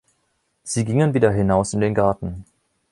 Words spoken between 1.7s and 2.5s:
in den Garten.